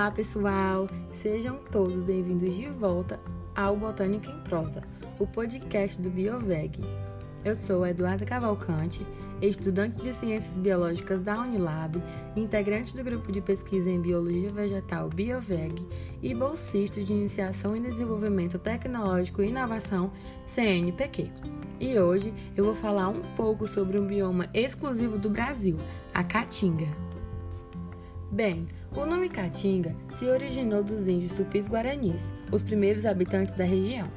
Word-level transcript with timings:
Olá, 0.00 0.10
pessoal! 0.10 0.88
Sejam 1.12 1.58
todos 1.70 2.02
bem-vindos 2.02 2.54
de 2.54 2.66
volta 2.70 3.20
ao 3.54 3.76
Botânica 3.76 4.30
em 4.30 4.40
Prosa, 4.40 4.82
o 5.18 5.26
podcast 5.26 6.00
do 6.00 6.08
Bioveg. 6.08 6.80
Eu 7.44 7.54
sou 7.54 7.86
Eduardo 7.86 8.24
Cavalcante, 8.24 9.06
estudante 9.42 10.00
de 10.00 10.14
Ciências 10.14 10.56
Biológicas 10.56 11.20
da 11.20 11.38
Unilab, 11.42 12.02
integrante 12.34 12.96
do 12.96 13.04
grupo 13.04 13.30
de 13.30 13.42
pesquisa 13.42 13.90
em 13.90 14.00
Biologia 14.00 14.50
Vegetal 14.50 15.10
Bioveg 15.10 15.86
e 16.22 16.34
bolsista 16.34 17.02
de 17.02 17.12
Iniciação 17.12 17.76
em 17.76 17.82
Desenvolvimento 17.82 18.58
Tecnológico 18.58 19.42
e 19.42 19.48
Inovação 19.48 20.10
CNPq. 20.46 21.30
E 21.78 21.98
hoje 21.98 22.32
eu 22.56 22.64
vou 22.64 22.74
falar 22.74 23.10
um 23.10 23.20
pouco 23.36 23.68
sobre 23.68 23.98
um 23.98 24.06
bioma 24.06 24.48
exclusivo 24.54 25.18
do 25.18 25.28
Brasil, 25.28 25.76
a 26.14 26.24
Caatinga. 26.24 26.88
Bem, 28.32 28.64
o 28.94 29.06
nome 29.06 29.28
Caatinga 29.28 29.94
se 30.14 30.26
originou 30.26 30.82
dos 30.82 31.06
índios 31.06 31.32
tupis-guaranis, 31.32 32.22
os 32.50 32.62
primeiros 32.62 33.06
habitantes 33.06 33.54
da 33.54 33.64
região. 33.64 34.08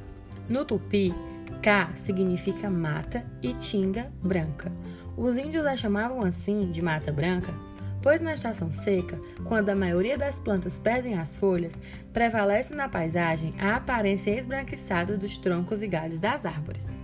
No 0.48 0.64
tupi, 0.64 1.14
Ca 1.62 1.90
significa 1.96 2.68
mata 2.68 3.24
e 3.42 3.54
tinga, 3.54 4.12
branca. 4.22 4.72
Os 5.16 5.38
índios 5.38 5.64
a 5.64 5.76
chamavam 5.76 6.22
assim 6.22 6.70
de 6.70 6.82
mata 6.82 7.12
branca, 7.12 7.54
pois 8.02 8.20
na 8.20 8.34
estação 8.34 8.70
seca, 8.70 9.18
quando 9.44 9.70
a 9.70 9.76
maioria 9.76 10.18
das 10.18 10.38
plantas 10.38 10.78
perdem 10.78 11.18
as 11.18 11.36
folhas, 11.36 11.78
prevalece 12.12 12.74
na 12.74 12.88
paisagem 12.88 13.54
a 13.58 13.76
aparência 13.76 14.30
esbranquiçada 14.30 15.16
dos 15.16 15.38
troncos 15.38 15.80
e 15.82 15.86
galhos 15.86 16.18
das 16.18 16.44
árvores. 16.44 17.03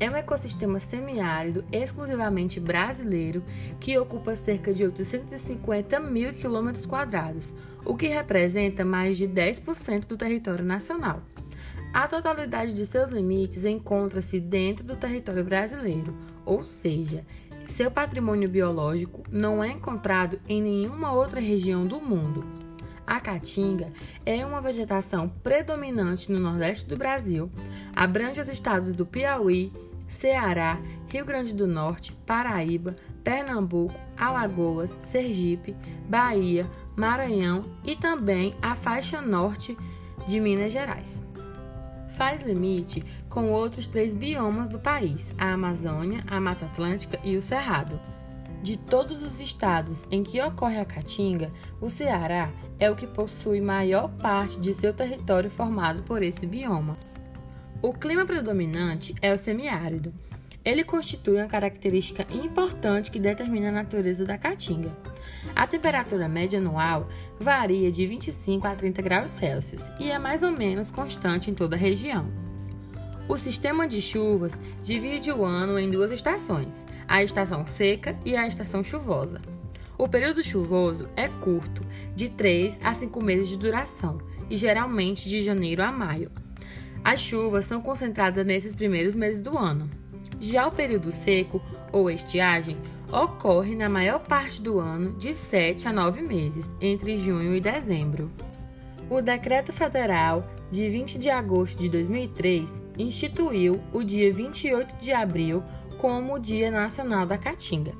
É 0.00 0.08
um 0.08 0.16
ecossistema 0.16 0.80
semiárido 0.80 1.62
exclusivamente 1.70 2.58
brasileiro 2.58 3.44
que 3.78 3.98
ocupa 3.98 4.34
cerca 4.34 4.72
de 4.72 4.82
850 4.82 6.00
mil 6.00 6.32
quilômetros 6.32 6.86
quadrados, 6.86 7.52
o 7.84 7.94
que 7.94 8.06
representa 8.06 8.82
mais 8.82 9.18
de 9.18 9.28
10% 9.28 10.06
do 10.06 10.16
território 10.16 10.64
nacional. 10.64 11.22
A 11.92 12.08
totalidade 12.08 12.72
de 12.72 12.86
seus 12.86 13.10
limites 13.10 13.66
encontra-se 13.66 14.40
dentro 14.40 14.82
do 14.82 14.96
território 14.96 15.44
brasileiro, 15.44 16.16
ou 16.46 16.62
seja, 16.62 17.22
seu 17.66 17.90
patrimônio 17.90 18.48
biológico 18.48 19.22
não 19.30 19.62
é 19.62 19.68
encontrado 19.68 20.40
em 20.48 20.62
nenhuma 20.62 21.12
outra 21.12 21.40
região 21.40 21.86
do 21.86 22.00
mundo. 22.00 22.42
A 23.06 23.20
caatinga 23.20 23.92
é 24.24 24.46
uma 24.46 24.62
vegetação 24.62 25.28
predominante 25.28 26.32
no 26.32 26.38
nordeste 26.38 26.86
do 26.86 26.96
Brasil, 26.96 27.50
abrange 27.94 28.40
os 28.40 28.48
estados 28.48 28.94
do 28.94 29.04
Piauí, 29.04 29.72
Ceará, 30.10 30.78
Rio 31.08 31.24
Grande 31.24 31.54
do 31.54 31.66
Norte, 31.66 32.12
Paraíba, 32.26 32.96
Pernambuco, 33.22 33.94
Alagoas, 34.16 34.90
Sergipe, 35.02 35.74
Bahia, 36.08 36.68
Maranhão 36.96 37.64
e 37.84 37.96
também 37.96 38.52
a 38.60 38.74
faixa 38.74 39.22
norte 39.22 39.78
de 40.26 40.40
Minas 40.40 40.72
Gerais. 40.72 41.22
Faz 42.10 42.42
limite 42.42 43.02
com 43.28 43.50
outros 43.50 43.86
três 43.86 44.14
biomas 44.14 44.68
do 44.68 44.78
país: 44.78 45.32
a 45.38 45.52
Amazônia, 45.52 46.22
a 46.28 46.40
Mata 46.40 46.66
Atlântica 46.66 47.18
e 47.24 47.36
o 47.36 47.40
Cerrado. 47.40 47.98
De 48.62 48.76
todos 48.76 49.22
os 49.22 49.40
estados 49.40 50.04
em 50.10 50.22
que 50.22 50.42
ocorre 50.42 50.78
a 50.78 50.84
caatinga, 50.84 51.50
o 51.80 51.88
Ceará 51.88 52.50
é 52.78 52.90
o 52.90 52.96
que 52.96 53.06
possui 53.06 53.60
maior 53.60 54.08
parte 54.18 54.60
de 54.60 54.74
seu 54.74 54.92
território 54.92 55.50
formado 55.50 56.02
por 56.02 56.22
esse 56.22 56.46
bioma. 56.46 56.98
O 57.82 57.94
clima 57.94 58.26
predominante 58.26 59.14
é 59.22 59.32
o 59.32 59.38
semiárido. 59.38 60.12
Ele 60.62 60.84
constitui 60.84 61.36
uma 61.38 61.46
característica 61.46 62.26
importante 62.30 63.10
que 63.10 63.18
determina 63.18 63.70
a 63.70 63.72
natureza 63.72 64.26
da 64.26 64.36
caatinga. 64.36 64.94
A 65.56 65.66
temperatura 65.66 66.28
média 66.28 66.58
anual 66.58 67.08
varia 67.38 67.90
de 67.90 68.06
25 68.06 68.66
a 68.66 68.74
30 68.74 69.00
graus 69.00 69.30
Celsius 69.30 69.90
e 69.98 70.10
é 70.10 70.18
mais 70.18 70.42
ou 70.42 70.50
menos 70.50 70.90
constante 70.90 71.50
em 71.50 71.54
toda 71.54 71.74
a 71.74 71.78
região. 71.78 72.30
O 73.26 73.38
sistema 73.38 73.88
de 73.88 74.02
chuvas 74.02 74.60
divide 74.82 75.32
o 75.32 75.42
ano 75.42 75.78
em 75.78 75.90
duas 75.90 76.12
estações, 76.12 76.84
a 77.08 77.22
estação 77.22 77.66
seca 77.66 78.14
e 78.26 78.36
a 78.36 78.46
estação 78.46 78.84
chuvosa. 78.84 79.40
O 79.96 80.06
período 80.06 80.44
chuvoso 80.44 81.08
é 81.16 81.28
curto, 81.28 81.82
de 82.14 82.28
3 82.28 82.78
a 82.82 82.92
5 82.92 83.22
meses 83.22 83.48
de 83.48 83.56
duração, 83.56 84.18
e 84.50 84.56
geralmente 84.58 85.30
de 85.30 85.42
janeiro 85.42 85.82
a 85.82 85.90
maio. 85.90 86.30
As 87.02 87.20
chuvas 87.20 87.64
são 87.64 87.80
concentradas 87.80 88.44
nesses 88.44 88.74
primeiros 88.74 89.14
meses 89.14 89.40
do 89.40 89.56
ano. 89.56 89.88
Já 90.38 90.66
o 90.66 90.72
período 90.72 91.10
seco, 91.10 91.60
ou 91.92 92.10
estiagem, 92.10 92.76
ocorre 93.10 93.74
na 93.74 93.88
maior 93.88 94.20
parte 94.20 94.60
do 94.60 94.78
ano 94.78 95.12
de 95.18 95.34
7 95.34 95.88
a 95.88 95.92
9 95.92 96.22
meses, 96.22 96.68
entre 96.80 97.16
junho 97.16 97.54
e 97.54 97.60
dezembro. 97.60 98.30
O 99.08 99.20
Decreto 99.20 99.72
Federal 99.72 100.46
de 100.70 100.88
20 100.88 101.18
de 101.18 101.28
agosto 101.30 101.80
de 101.80 101.88
2003 101.88 102.80
instituiu 102.96 103.80
o 103.92 104.04
dia 104.04 104.32
28 104.32 104.96
de 104.96 105.12
abril 105.12 105.64
como 105.98 106.34
o 106.34 106.38
Dia 106.38 106.70
Nacional 106.70 107.26
da 107.26 107.36
Caatinga. 107.36 107.92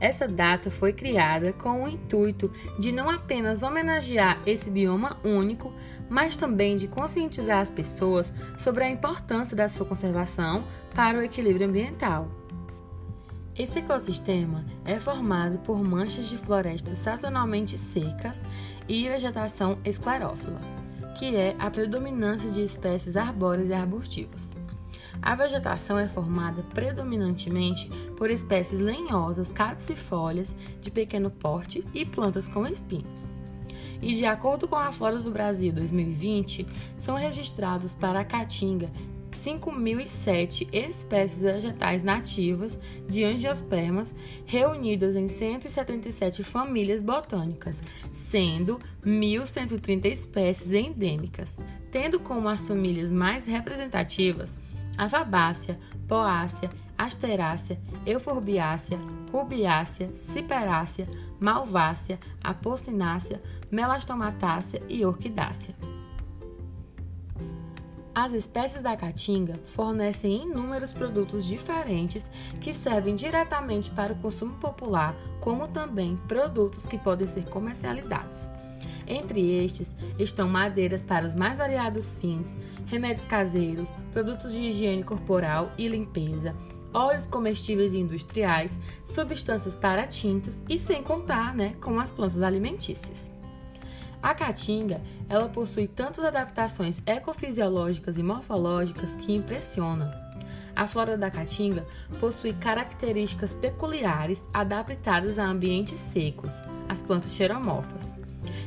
Essa 0.00 0.26
data 0.26 0.70
foi 0.70 0.94
criada 0.94 1.52
com 1.52 1.84
o 1.84 1.88
intuito 1.88 2.50
de 2.78 2.90
não 2.90 3.10
apenas 3.10 3.62
homenagear 3.62 4.40
esse 4.46 4.70
bioma 4.70 5.18
único, 5.22 5.74
mas 6.08 6.38
também 6.38 6.74
de 6.74 6.88
conscientizar 6.88 7.60
as 7.60 7.70
pessoas 7.70 8.32
sobre 8.58 8.82
a 8.82 8.90
importância 8.90 9.54
da 9.54 9.68
sua 9.68 9.84
conservação 9.84 10.64
para 10.94 11.18
o 11.18 11.22
equilíbrio 11.22 11.68
ambiental. 11.68 12.28
Esse 13.56 13.80
ecossistema 13.80 14.64
é 14.86 14.98
formado 14.98 15.58
por 15.58 15.86
manchas 15.86 16.26
de 16.28 16.38
florestas 16.38 16.96
sazonalmente 16.98 17.76
secas 17.76 18.40
e 18.88 19.06
vegetação 19.06 19.76
esclerófila, 19.84 20.58
que 21.18 21.36
é 21.36 21.54
a 21.58 21.70
predominância 21.70 22.50
de 22.50 22.62
espécies 22.62 23.16
arbóreas 23.16 23.68
e 23.68 23.74
arbutivas. 23.74 24.49
A 25.22 25.34
vegetação 25.34 25.98
é 25.98 26.08
formada 26.08 26.62
predominantemente 26.62 27.88
por 28.16 28.30
espécies 28.30 28.80
lenhosas 28.80 29.52
caducifólias 29.52 30.54
de 30.80 30.90
pequeno 30.90 31.30
porte 31.30 31.84
e 31.92 32.06
plantas 32.06 32.48
com 32.48 32.66
espinhos. 32.66 33.30
E, 34.00 34.14
de 34.14 34.24
acordo 34.24 34.66
com 34.66 34.76
a 34.76 34.90
Flora 34.90 35.18
do 35.18 35.30
Brasil 35.30 35.72
2020, 35.72 36.66
são 36.98 37.16
registrados 37.16 37.92
para 37.92 38.20
a 38.20 38.24
caatinga 38.24 38.90
5.007 39.30 40.68
espécies 40.72 41.40
vegetais 41.40 42.02
nativas 42.02 42.78
de 43.06 43.24
angiospermas 43.24 44.14
reunidas 44.44 45.16
em 45.16 45.28
177 45.28 46.42
famílias 46.42 47.02
botânicas, 47.02 47.76
sendo 48.12 48.78
1.130 49.04 50.06
espécies 50.06 50.72
endêmicas, 50.72 51.56
tendo 51.90 52.20
como 52.20 52.48
as 52.48 52.66
famílias 52.66 53.12
mais 53.12 53.46
representativas 53.46 54.56
a 54.96 55.08
Fabácea, 55.08 55.78
Poácea, 56.06 56.70
Asterácea, 56.96 57.80
Euforbiácea, 58.06 58.98
Rubiácea, 59.32 60.10
Ciperácea, 60.14 61.06
Malvácea, 61.38 62.18
Apocinácea, 62.42 63.40
Melastomatácea 63.70 64.82
e 64.88 65.04
Orquidácea. 65.04 65.74
As 68.12 68.32
espécies 68.32 68.82
da 68.82 68.96
caatinga 68.96 69.54
fornecem 69.64 70.42
inúmeros 70.42 70.92
produtos 70.92 71.46
diferentes 71.46 72.28
que 72.60 72.74
servem 72.74 73.14
diretamente 73.14 73.90
para 73.92 74.12
o 74.12 74.16
consumo 74.16 74.54
popular, 74.56 75.14
como 75.40 75.68
também 75.68 76.16
produtos 76.28 76.84
que 76.86 76.98
podem 76.98 77.28
ser 77.28 77.48
comercializados. 77.48 78.50
Entre 79.10 79.64
estes 79.64 79.92
estão 80.20 80.48
madeiras 80.48 81.02
para 81.02 81.26
os 81.26 81.34
mais 81.34 81.58
variados 81.58 82.14
fins, 82.14 82.46
remédios 82.86 83.24
caseiros, 83.24 83.88
produtos 84.12 84.52
de 84.52 84.62
higiene 84.62 85.02
corporal 85.02 85.72
e 85.76 85.88
limpeza, 85.88 86.54
óleos 86.94 87.26
comestíveis 87.26 87.92
e 87.92 87.98
industriais, 87.98 88.78
substâncias 89.04 89.74
para 89.74 90.06
tintas 90.06 90.62
e 90.68 90.78
sem 90.78 91.02
contar 91.02 91.56
né, 91.56 91.72
com 91.80 91.98
as 91.98 92.12
plantas 92.12 92.40
alimentícias. 92.40 93.32
A 94.22 94.32
caatinga, 94.32 95.00
ela 95.28 95.48
possui 95.48 95.88
tantas 95.88 96.24
adaptações 96.24 97.02
ecofisiológicas 97.04 98.16
e 98.16 98.22
morfológicas 98.22 99.16
que 99.16 99.34
impressionam. 99.34 100.08
A 100.76 100.86
flora 100.86 101.18
da 101.18 101.32
caatinga 101.32 101.84
possui 102.20 102.52
características 102.52 103.56
peculiares 103.56 104.40
adaptadas 104.54 105.36
a 105.36 105.46
ambientes 105.46 105.98
secos, 105.98 106.52
as 106.88 107.02
plantas 107.02 107.32
xeromorfas. 107.32 108.19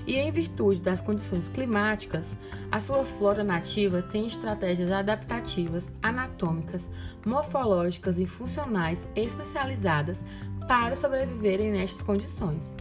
E 0.05 0.15
em 0.15 0.31
virtude 0.31 0.81
das 0.81 1.01
condições 1.01 1.47
climáticas, 1.47 2.35
a 2.71 2.79
sua 2.79 3.03
flora 3.03 3.43
nativa 3.43 4.01
tem 4.01 4.27
estratégias 4.27 4.91
adaptativas, 4.91 5.91
anatômicas, 6.01 6.87
morfológicas 7.25 8.19
e 8.19 8.25
funcionais 8.25 9.01
especializadas 9.15 10.19
para 10.67 10.95
sobreviverem 10.95 11.71
nestas 11.71 12.01
condições, 12.01 12.71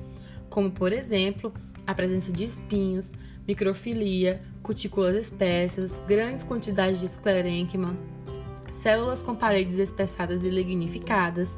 como 0.49 0.71
por 0.71 0.93
exemplo, 0.93 1.53
a 1.87 1.95
presença 1.95 2.33
de 2.33 2.45
espinhos, 2.45 3.11
microfilia, 3.47 4.41
cutículas 4.63 5.17
espessas, 5.17 5.91
grandes 6.07 6.45
quantidades 6.45 7.01
de 7.01 7.07
esclerênquima, 7.07 7.97
células 8.73 9.23
com 9.23 9.35
paredes 9.35 9.79
espessadas 9.79 10.43
e 10.43 10.49
lignificadas, 10.49 11.49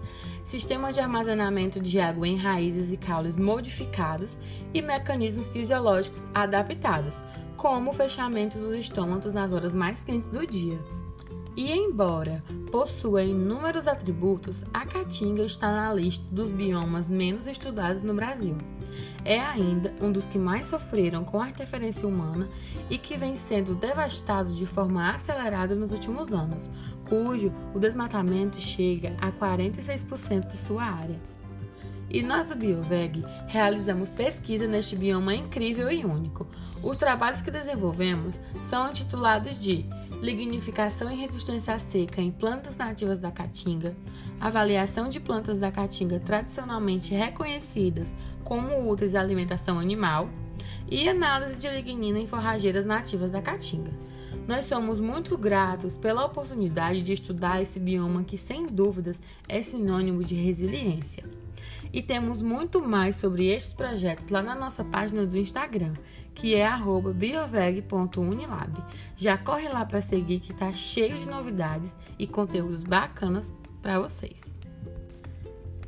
sistema 0.44 0.92
de 0.92 1.00
armazenamento 1.00 1.80
de 1.80 1.98
água 1.98 2.28
em 2.28 2.36
raízes 2.36 2.92
e 2.92 2.96
caules 2.96 3.36
modificados 3.36 4.36
e 4.72 4.82
mecanismos 4.82 5.48
fisiológicos 5.48 6.22
adaptados, 6.34 7.16
como 7.56 7.90
o 7.90 7.94
fechamento 7.94 8.58
dos 8.58 8.74
estômagos 8.74 9.32
nas 9.32 9.52
horas 9.52 9.74
mais 9.74 10.04
quentes 10.04 10.30
do 10.30 10.46
dia. 10.46 10.78
E 11.56 11.72
embora 11.72 12.42
possua 12.74 13.22
inúmeros 13.22 13.86
atributos, 13.86 14.64
a 14.74 14.84
caatinga 14.84 15.44
está 15.44 15.70
na 15.70 15.94
lista 15.94 16.24
dos 16.32 16.50
biomas 16.50 17.08
menos 17.08 17.46
estudados 17.46 18.02
no 18.02 18.12
Brasil. 18.12 18.56
É 19.24 19.38
ainda 19.38 19.94
um 20.00 20.10
dos 20.10 20.26
que 20.26 20.40
mais 20.40 20.66
sofreram 20.66 21.22
com 21.22 21.40
a 21.40 21.48
interferência 21.48 22.04
humana 22.04 22.48
e 22.90 22.98
que 22.98 23.16
vem 23.16 23.36
sendo 23.36 23.76
devastado 23.76 24.52
de 24.52 24.66
forma 24.66 25.08
acelerada 25.08 25.76
nos 25.76 25.92
últimos 25.92 26.32
anos, 26.32 26.68
cujo 27.08 27.52
o 27.72 27.78
desmatamento 27.78 28.60
chega 28.60 29.14
a 29.20 29.30
46% 29.30 30.48
de 30.48 30.56
sua 30.56 30.82
área. 30.82 31.20
E 32.10 32.22
nós 32.22 32.46
do 32.46 32.56
BioVeg 32.56 33.24
realizamos 33.46 34.10
pesquisa 34.10 34.66
neste 34.66 34.96
bioma 34.96 35.34
incrível 35.34 35.90
e 35.92 36.04
único. 36.04 36.46
Os 36.82 36.96
trabalhos 36.96 37.40
que 37.40 37.50
desenvolvemos 37.50 38.38
são 38.68 38.90
intitulados 38.90 39.58
de 39.58 39.86
lignificação 40.24 41.10
e 41.10 41.14
resistência 41.14 41.74
à 41.74 41.78
seca 41.78 42.22
em 42.22 42.32
plantas 42.32 42.78
nativas 42.78 43.18
da 43.18 43.30
caatinga, 43.30 43.94
avaliação 44.40 45.10
de 45.10 45.20
plantas 45.20 45.58
da 45.58 45.70
caatinga 45.70 46.18
tradicionalmente 46.18 47.12
reconhecidas 47.12 48.08
como 48.42 48.90
úteis 48.90 49.14
à 49.14 49.20
alimentação 49.20 49.78
animal 49.78 50.30
e 50.90 51.06
análise 51.10 51.56
de 51.56 51.68
lignina 51.68 52.18
em 52.18 52.26
forrageiras 52.26 52.86
nativas 52.86 53.30
da 53.30 53.42
caatinga. 53.42 53.90
Nós 54.48 54.64
somos 54.64 54.98
muito 54.98 55.36
gratos 55.36 55.94
pela 55.94 56.24
oportunidade 56.24 57.02
de 57.02 57.12
estudar 57.12 57.60
esse 57.60 57.78
bioma 57.78 58.24
que, 58.24 58.38
sem 58.38 58.66
dúvidas, 58.66 59.20
é 59.46 59.60
sinônimo 59.60 60.24
de 60.24 60.34
resiliência. 60.34 61.24
E 61.92 62.02
temos 62.02 62.42
muito 62.42 62.82
mais 62.82 63.16
sobre 63.16 63.46
estes 63.46 63.72
projetos 63.72 64.28
lá 64.28 64.42
na 64.42 64.54
nossa 64.54 64.84
página 64.84 65.24
do 65.24 65.38
Instagram, 65.38 65.92
que 66.34 66.54
é 66.54 66.68
bioveg.unilab. 67.14 68.82
Já 69.16 69.38
corre 69.38 69.68
lá 69.68 69.84
para 69.84 70.00
seguir 70.00 70.40
que 70.40 70.52
está 70.52 70.72
cheio 70.72 71.18
de 71.18 71.26
novidades 71.26 71.94
e 72.18 72.26
conteúdos 72.26 72.82
bacanas 72.84 73.52
para 73.80 74.00
vocês. 74.00 74.54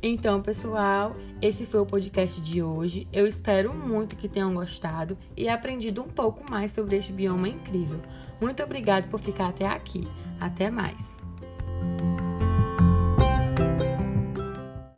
Então, 0.01 0.41
pessoal, 0.41 1.15
esse 1.41 1.65
foi 1.65 1.79
o 1.79 1.85
podcast 1.85 2.39
de 2.41 2.61
hoje. 2.61 3.07
Eu 3.11 3.25
espero 3.25 3.73
muito 3.73 4.15
que 4.15 4.29
tenham 4.29 4.53
gostado 4.53 5.17
e 5.35 5.49
aprendido 5.49 6.01
um 6.01 6.07
pouco 6.07 6.49
mais 6.49 6.71
sobre 6.71 6.97
este 6.97 7.11
bioma 7.11 7.49
incrível. 7.49 7.99
Muito 8.39 8.61
obrigado 8.63 9.09
por 9.09 9.19
ficar 9.19 9.49
até 9.49 9.65
aqui. 9.65 10.07
Até 10.39 10.69
mais! 10.69 11.16